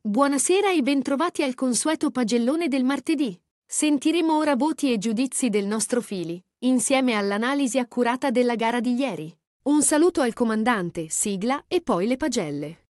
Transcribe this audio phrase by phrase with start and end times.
[0.00, 3.38] Buonasera e bentrovati al consueto pagellone del martedì.
[3.66, 9.30] Sentiremo ora voti e giudizi del nostro Fili, insieme all'analisi accurata della gara di ieri.
[9.64, 12.85] Un saluto al comandante, sigla e poi le pagelle.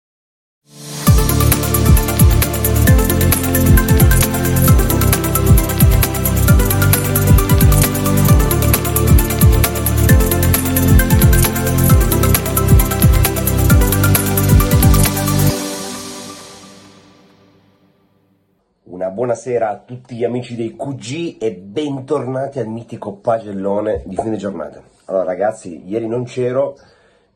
[18.97, 24.39] Una buonasera a tutti gli amici dei QG e bentornati al mitico pagellone di fine
[24.39, 24.83] giornata.
[25.05, 26.79] Allora ragazzi, ieri non c'ero,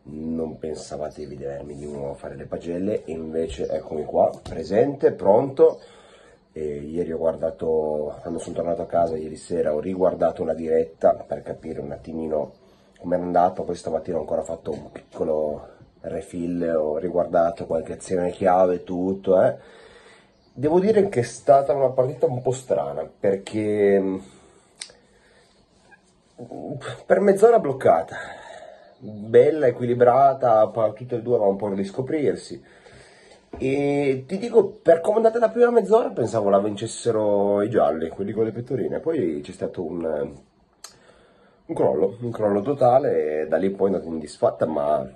[0.04, 5.82] non pensavate di vedermi di nuovo fare le pagelle e invece eccomi qua, presente, pronto.
[6.50, 11.12] E ieri ho guardato, quando sono tornato a casa ieri sera, ho riguardato la diretta
[11.12, 12.52] per capire un attimino
[12.98, 15.68] come è andato, poi stamattina ho ancora fatto un piccolo
[16.00, 19.88] refill, ho riguardato qualche azione chiave e tutto, eh.
[20.52, 24.22] Devo dire che è stata una partita un po' strana perché mh,
[27.06, 28.16] per mezz'ora bloccata,
[28.98, 32.62] bella, equilibrata, tutte e due avevano un po' a riscoprirsi.
[33.58, 38.32] E ti dico, per come è la prima mezz'ora pensavo la vincessero i gialli, quelli
[38.32, 40.02] con le pettorine, poi c'è stato un,
[41.66, 45.08] un crollo, un crollo totale e da lì poi è andata in disfatta, ma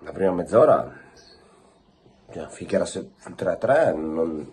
[0.00, 1.01] la prima mezz'ora
[2.48, 4.50] finché era sul 3-3 non,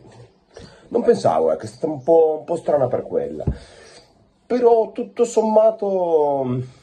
[0.89, 3.43] non pensavo, ecco, è stata un po', un po' strana per quella.
[4.45, 6.77] Però tutto sommato...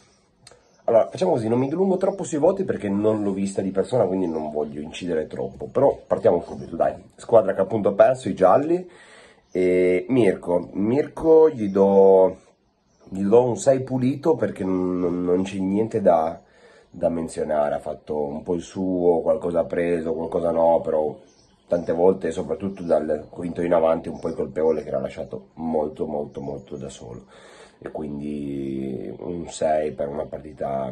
[0.85, 4.05] Allora, facciamo così, non mi dilungo troppo sui voti perché non l'ho vista di persona,
[4.05, 5.67] quindi non voglio incidere troppo.
[5.67, 6.95] Però partiamo subito, dai.
[7.17, 8.89] Squadra che appunto ha perso, i gialli.
[9.51, 12.37] E Mirko, Mirko gli do,
[13.09, 16.41] gli do un 6 pulito perché non, non c'è niente da,
[16.97, 21.15] da menzionare, ha fatto un po' il suo, qualcosa ha preso, qualcosa no, però
[21.67, 26.07] tante volte, soprattutto dal quinto in avanti, un po' il colpevole che era lasciato molto
[26.07, 27.27] molto molto da solo.
[27.79, 30.91] E quindi un 6 per una partita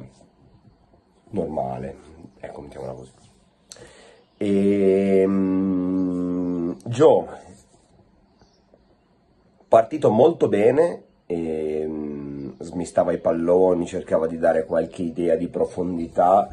[1.30, 1.96] normale,
[2.38, 3.12] ecco, mettiamola così.
[4.36, 5.24] E,
[6.84, 7.26] Joe,
[9.66, 11.63] partito molto bene, e,
[12.64, 16.48] smistava i palloni, cercava di dare qualche idea di profondità.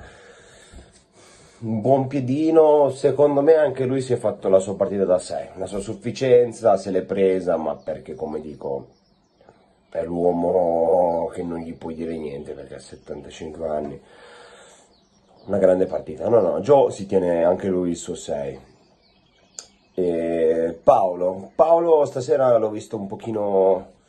[1.60, 5.50] Un buon piedino, secondo me anche lui si è fatto la sua partita da sé,
[5.56, 9.00] la sua sufficienza se l'è presa, ma perché come dico
[9.92, 14.02] è l'uomo che non gli puoi dire niente perché ha 75 anni.
[15.46, 16.30] Una grande partita.
[16.30, 18.60] No, no, Joe si tiene anche lui il suo 6.
[19.94, 24.00] E Paolo, Paolo stasera l'ho visto un pochino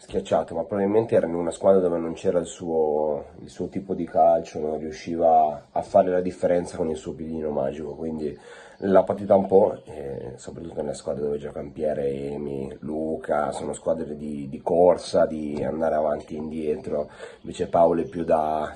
[0.00, 3.94] schiacciato, ma probabilmente era in una squadra dove non c'era il suo, il suo tipo
[3.94, 8.38] di calcio, non riusciva a fare la differenza con il suo piedino magico, quindi
[8.82, 14.16] l'ha patita un po', eh, soprattutto nelle squadre dove giocano Pierre, Emi, Luca, sono squadre
[14.16, 17.10] di, di corsa, di andare avanti e indietro,
[17.40, 18.72] invece Paolo è più da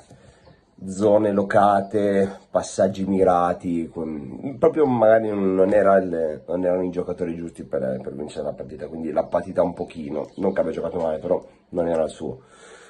[0.87, 7.65] zone locate, passaggi mirati, con- proprio magari non, era il- non erano i giocatori giusti
[7.65, 11.19] per, per vincere la partita, quindi l'ha patita un pochino, non che abbia giocato male,
[11.19, 12.41] però non era il suo,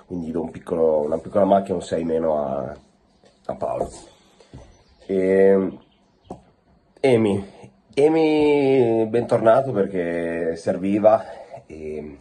[0.06, 2.76] quindi do un piccolo- una piccola macchia, un 6 meno a,
[3.46, 3.90] a Paolo.
[5.06, 5.78] E,
[7.00, 7.44] Emi,
[7.94, 11.22] Emi bentornato perché serviva
[11.66, 12.18] e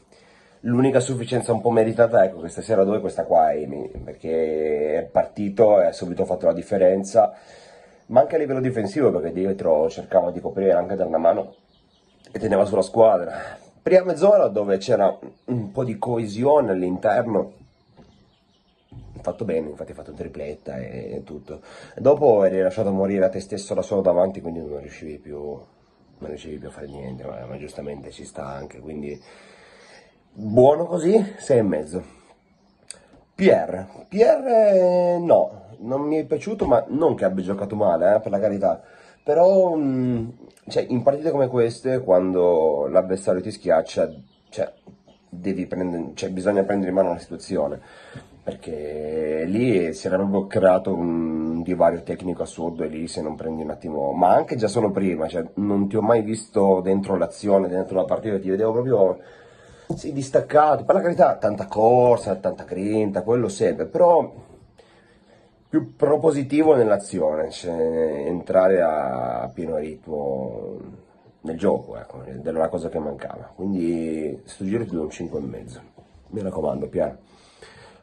[0.62, 5.82] l'unica sufficienza un po' meritata ecco questa sera dove questa qua Emi perché è partito
[5.82, 7.34] e ha subito fatto la differenza
[8.08, 11.56] ma anche a livello difensivo perché dietro cercava di coprire anche da una mano
[12.32, 17.60] e teneva sulla squadra prima mezz'ora dove c'era un po' di coesione all'interno
[19.22, 21.62] fatto bene, infatti ha fatto tripletta e tutto.
[21.96, 26.30] Dopo eri lasciato morire a te stesso da solo davanti, quindi non riuscivi più, non
[26.30, 29.22] riuscivi più a fare niente, ma, ma giustamente ci sta anche, quindi
[30.34, 32.04] buono così, sei e mezzo.
[33.36, 38.32] Pierre, Pierre no, non mi è piaciuto, ma non che abbia giocato male, eh, per
[38.32, 38.82] la carità,
[39.24, 40.34] però mh,
[40.68, 44.12] cioè, in partite come queste, quando l'avversario ti schiaccia,
[44.50, 44.72] cioè,
[45.68, 47.80] prendere, cioè, bisogna prendere in mano la situazione.
[48.44, 53.62] Perché lì si era proprio creato un divario tecnico assurdo e lì se non prendi
[53.62, 57.68] un attimo, ma anche già solo prima, cioè non ti ho mai visto dentro l'azione,
[57.68, 59.20] dentro la partita, ti vedevo proprio
[59.96, 64.34] sì, distaccato, per la carità tanta corsa, tanta grinta, quello sempre, però
[65.70, 70.78] più propositivo nell'azione, cioè entrare a pieno ritmo
[71.42, 75.40] nel gioco, ecco, era la cosa che mancava, quindi sto giro ti do un 5
[75.40, 75.82] e mezzo.
[76.28, 77.18] mi raccomando, Pier.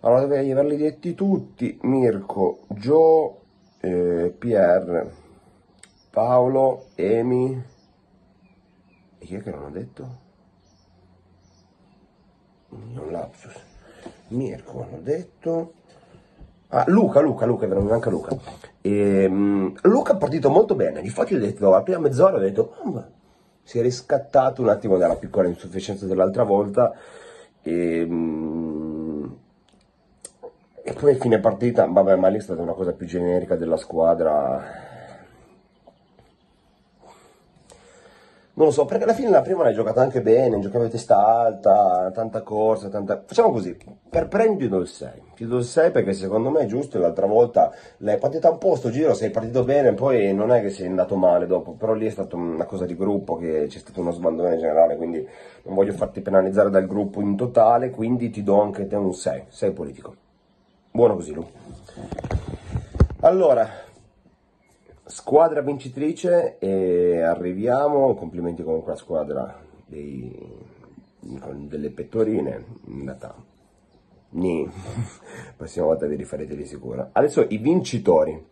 [0.00, 3.40] Allora dovrei averli detti tutti, Mirko, Gio,
[3.80, 5.12] eh, Pier,
[6.10, 7.62] Paolo, Emi,
[9.18, 10.26] e chi è che non ho detto?
[12.70, 12.92] Un
[13.28, 13.54] lapsus.
[14.28, 15.72] Mirko, hanno detto.
[16.68, 18.36] Ah, Luca, Luca, Luca, è mi manca Luca.
[18.82, 23.04] Ehm, Luca è partito molto bene, infatti ho detto, la prima mezz'ora ho detto, "Oh,
[23.62, 26.94] si è riscattato un attimo dalla piccola insufficienza dell'altra volta.
[27.62, 29.36] Ehm,
[30.82, 34.86] e poi fine partita, vabbè, ma lì è stata una cosa più generica della squadra.
[38.58, 41.24] Non lo so, perché alla fine la prima l'hai giocata anche bene, giocavi a testa
[41.24, 43.22] alta, tanta corsa, tanta...
[43.24, 43.76] Facciamo così,
[44.10, 45.10] per do il 6.
[45.36, 48.74] Ti do il 6 perché secondo me è giusto, l'altra volta l'hai partita un po'
[48.74, 52.06] sto giro, sei partito bene, poi non è che sei andato male dopo, però lì
[52.06, 55.24] è stata una cosa di gruppo, che c'è stato uno sbandone generale, quindi
[55.62, 59.44] non voglio farti penalizzare dal gruppo in totale, quindi ti do anche te un 6,
[59.46, 60.14] 6 politico.
[60.90, 61.46] Buono così, Lu.
[63.20, 63.68] Allora,
[65.08, 70.32] squadra vincitrice e arriviamo, complimenti comunque alla squadra dei,
[71.18, 73.34] delle pettorine, andata.
[74.30, 74.68] Ni,
[75.56, 77.08] prossima volta vi rifarete di sicuro.
[77.12, 78.46] Adesso i vincitori.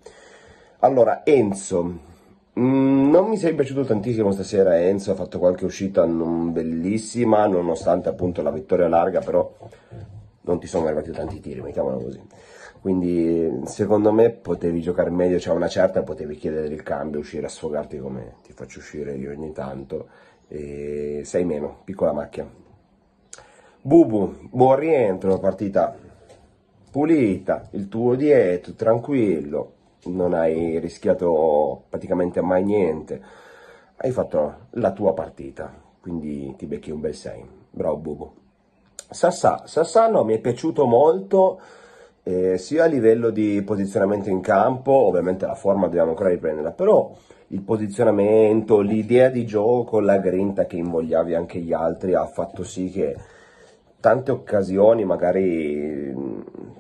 [0.81, 1.83] Allora, Enzo,
[2.59, 8.09] mm, non mi sei piaciuto tantissimo stasera Enzo, ha fatto qualche uscita non bellissima, nonostante
[8.09, 9.55] appunto la vittoria larga, però
[10.43, 12.21] non ti sono arrivati tanti tiri, mettiamolo così.
[12.87, 17.49] Quindi secondo me potevi giocare meglio, c'è una certa, potevi chiedere il cambio, uscire a
[17.49, 20.07] sfogarti come ti faccio uscire io ogni tanto.
[20.47, 22.49] E sei meno, piccola macchia.
[23.83, 25.97] Bubu, buon rientro, partita
[26.89, 29.73] pulita, il tuo dietro, tranquillo,
[30.05, 33.21] non hai rischiato praticamente mai niente,
[33.97, 37.49] hai fatto la tua partita, quindi ti becchi un bel 6.
[37.69, 38.33] Bravo Bubu.
[39.11, 41.61] Sassà, Sassà no, mi è piaciuto molto
[42.29, 47.15] eh, sia a livello di posizionamento in campo, ovviamente la forma dobbiamo ancora riprenderla, però
[47.49, 52.91] il posizionamento, l'idea di gioco, la grinta che invogliavi anche gli altri ha fatto sì
[52.91, 53.15] che
[54.01, 56.13] tante occasioni, magari,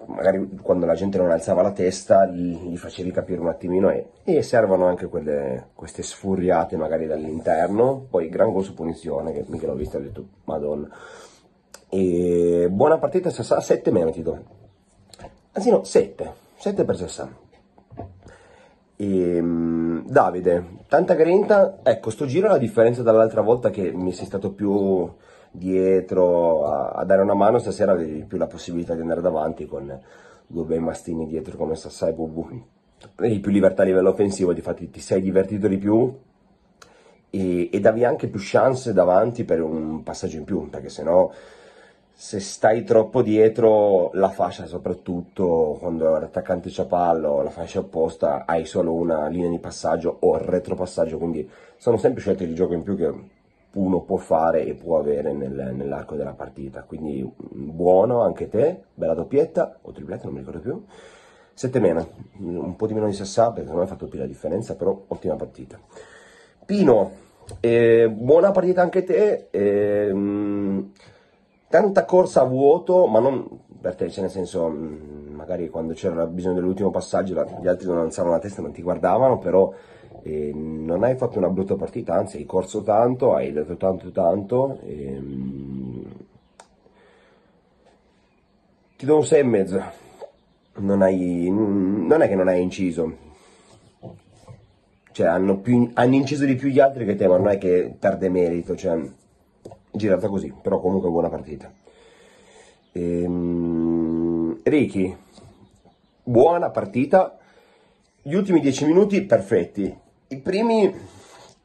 [0.06, 4.43] magari quando la gente non alzava la testa, gli facevi capire un attimino e, e
[4.43, 9.75] servono anche quelle, queste sfuriate magari dall'interno, poi gran gol su punizione, che mica l'ho
[9.75, 10.88] vista ho detto madonna.
[11.88, 14.56] E buona partita, Sassà, 7 meno ti do.
[15.56, 17.31] Anzi no, 7, 7 per Sassà.
[18.97, 24.53] Ehm, Davide, tanta grinta, ecco, sto giro la differenza dall'altra volta che mi sei stato
[24.53, 25.11] più
[25.50, 29.99] dietro a, a dare una mano, stasera avevi più la possibilità di andare davanti con
[30.47, 32.62] due bei mastini dietro come Sassà e Bubu.
[33.14, 36.19] Avevi più libertà a livello offensivo, difatti ti sei divertito di più
[37.31, 41.31] e, e davi anche più chance davanti per un passaggio in più, perché sennò
[42.18, 48.64] se stai troppo dietro la fascia, soprattutto quando l'attaccante c'ha pallo, la fascia opposta, hai
[48.64, 51.46] solo una linea di passaggio o retropassaggio, quindi
[51.76, 53.12] sono sempre scelte di gioco in più che
[53.72, 56.84] uno può fare e può avere nel- nell'arco della partita.
[56.84, 60.84] Quindi mm, buono anche te, bella doppietta o tripletta, non mi ricordo più.
[61.52, 62.08] 7 meno,
[62.38, 65.36] un po' di meno di Sassà perché non ha fatto più la differenza, però ottima
[65.36, 65.78] partita.
[66.64, 67.10] Pino,
[67.60, 69.48] eh, buona partita anche te.
[69.50, 70.93] ehm,
[71.69, 73.46] tanta corsa a vuoto, ma non
[73.81, 77.99] per te, cioè nel senso, mh, magari quando c'era bisogno dell'ultimo passaggio gli altri non
[77.99, 79.73] alzavano la testa, non ti guardavano, però
[80.23, 84.79] eh, non hai fatto una brutta partita, anzi hai corso tanto, hai dato tanto tanto.
[84.85, 86.05] ehm,
[88.96, 89.82] ti do un 6 e mezzo.
[90.79, 93.17] Non hai, non è che non hai inciso,
[95.13, 97.94] cioè hanno, più- hanno inciso di più gli altri che te, ma non è che
[97.99, 98.99] perde merito, cioè
[99.96, 101.70] girata così, però comunque buona partita.
[102.93, 105.17] Ehm, Ricky,
[106.22, 107.38] buona partita,
[108.22, 109.94] gli ultimi 10 minuti perfetti,
[110.29, 110.94] i primi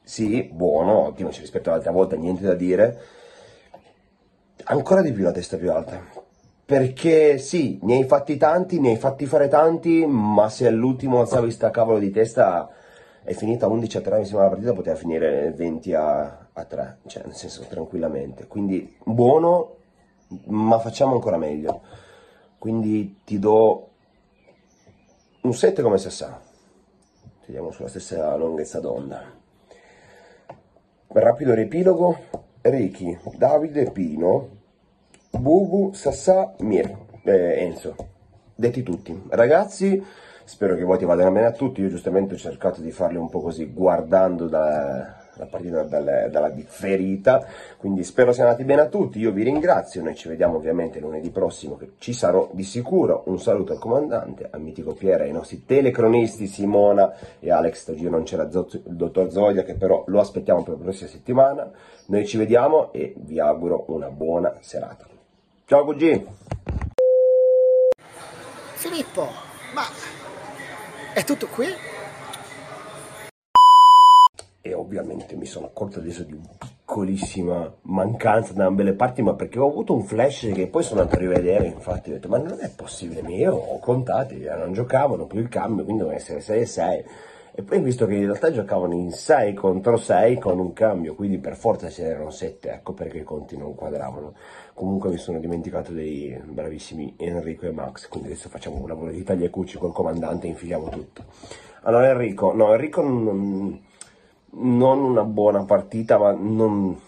[0.03, 3.00] sì, buono, ottimo, cioè, rispetto all'altra volta niente da dire,
[4.65, 6.00] ancora di più la testa più alta.
[6.65, 11.51] Perché sì, ne hai fatti tanti, ne hai fatti fare tanti, ma se all'ultimo alzavi
[11.51, 12.69] sta cavolo di testa
[13.23, 17.24] è finita 11 a 3 insieme alla partita, poteva finire 20 a, a 3, cioè
[17.24, 18.48] nel senso tranquillamente.
[18.48, 19.77] Quindi buono,
[20.46, 21.81] ma facciamo ancora meglio.
[22.58, 23.89] Quindi ti do
[25.41, 26.39] un 7 come Sassà.
[27.43, 29.39] Siamo sulla stessa lunghezza d'onda.
[31.08, 32.17] Rapido riepilogo,
[32.62, 34.50] Ricky, Davide, Pino,
[35.31, 37.96] Bubu, Sassà, Mir, eh, Enzo.
[38.55, 39.24] Detti tutti.
[39.29, 40.01] Ragazzi,
[40.43, 41.81] spero che i voti vadano bene a tutti.
[41.81, 46.50] Io giustamente ho cercato di farli un po' così, guardando da- la partita dalle- dalla
[46.50, 47.45] differita,
[47.77, 51.29] quindi spero siano andati bene a tutti, io vi ringrazio, noi ci vediamo ovviamente lunedì
[51.29, 55.65] prossimo che ci sarò di sicuro, un saluto al comandante, al mitico Piera, ai nostri
[55.65, 60.75] telecronisti Simona e Alex, oggi non c'era il dottor Zodia che però lo aspettiamo per
[60.75, 61.71] la prossima settimana,
[62.07, 65.05] noi ci vediamo e vi auguro una buona serata.
[65.65, 66.25] Ciao cugini!
[68.73, 69.27] Filippo,
[69.73, 69.83] ma
[71.13, 71.67] è tutto qui?
[74.61, 79.33] E ovviamente mi sono accorto adesso di una piccolissima mancanza da ambe le parti, ma
[79.33, 82.37] perché ho avuto un flash che poi sono andato a rivedere, infatti ho detto ma
[82.37, 86.17] non è possibile, ma io ho contati, eh, non giocavano più il cambio, quindi devono
[86.17, 87.05] essere 6 e 6.
[87.53, 91.37] E poi visto che in realtà giocavano in 6 contro 6 con un cambio, quindi
[91.37, 94.33] per forza c'erano 7, ecco perché i conti non quadravano.
[94.73, 99.23] Comunque mi sono dimenticato dei bravissimi Enrico e Max, quindi adesso facciamo un lavoro di
[99.23, 101.23] taglia cuci col comandante e infiliamo tutto.
[101.83, 103.81] Allora Enrico, no Enrico non,
[104.51, 107.00] non una buona partita, ma non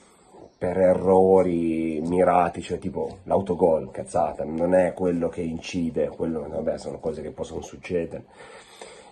[0.57, 6.99] per errori mirati, cioè tipo l'autogol, cazzata, non è quello che incide, quello, vabbè, sono
[6.99, 8.23] cose che possono succedere.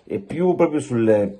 [0.05, 1.39] E più proprio sul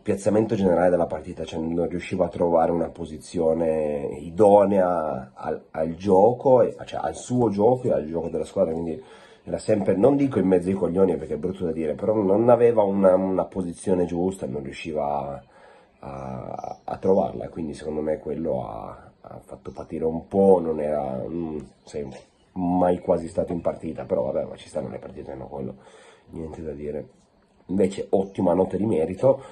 [0.00, 6.62] piazzamento generale della partita, cioè non riuscivo a trovare una posizione idonea al, al gioco,
[6.84, 9.02] cioè al suo gioco e al gioco della squadra, quindi
[9.42, 12.48] era sempre, non dico in mezzo ai coglioni perché è brutto da dire, però non
[12.48, 15.42] aveva una, una posizione giusta, non riusciva a,
[16.00, 21.58] a trovarla, quindi secondo me quello ha, ha fatto patire un po', non era mm,
[21.84, 22.06] sei
[22.52, 25.74] mai quasi stato in partita, però vabbè, ma ci stanno le partite, no, quello
[26.30, 27.08] niente da dire.
[27.66, 29.42] Invece ottima nota di merito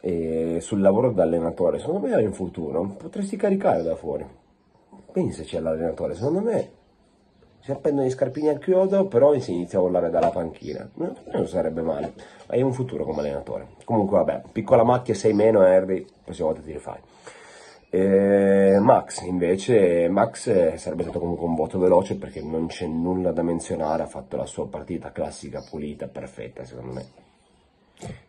[0.00, 4.24] e sul lavoro da allenatore, secondo me in futuro potresti caricare da fuori.
[5.12, 6.70] Pensaci all'allenatore, secondo me
[7.66, 10.88] si appendono gli scarpini al chiodo, però si inizia a volare dalla panchina.
[10.94, 12.12] No, Non sarebbe male.
[12.46, 13.70] Hai un futuro come allenatore.
[13.84, 17.00] Comunque, vabbè, piccola macchia, sei meno, Harry, prossima volta ti rifai.
[17.90, 23.32] E Max, invece, Max eh, sarebbe stato comunque un voto veloce perché non c'è nulla
[23.32, 27.25] da menzionare, ha fatto la sua partita classica, pulita, perfetta, secondo me.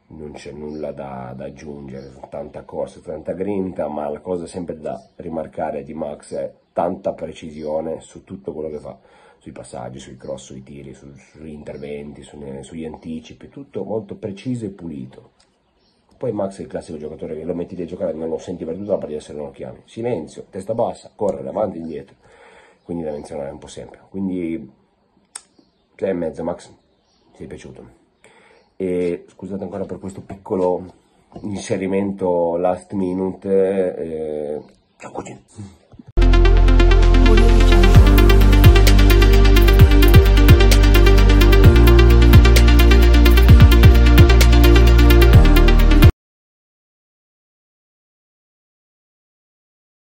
[0.10, 5.06] Non c'è nulla da, da aggiungere, tanta corsa, tanta grinta, ma la cosa sempre da
[5.18, 8.98] rimarcare di Max è tanta precisione su tutto quello che fa,
[9.38, 14.66] sui passaggi, sui cross, sui tiri, su- sugli interventi, su- sugli anticipi, tutto molto preciso
[14.66, 15.32] e pulito.
[16.18, 18.76] Poi Max è il classico giocatore che lo metti a giocare, non lo senti per
[18.76, 19.82] tutta la partita se non lo chiami.
[19.86, 22.16] Silenzio, testa bassa, corre avanti e indietro.
[22.84, 24.00] Quindi da menzionare un po' sempre.
[24.10, 24.72] Quindi
[25.96, 26.74] 6 e mezzo Max,
[27.36, 28.07] ti è piaciuto.
[28.80, 30.86] E scusate ancora per questo piccolo
[31.42, 33.96] inserimento last minute.
[33.96, 34.62] eh,
[34.98, 35.40] ciao cugino.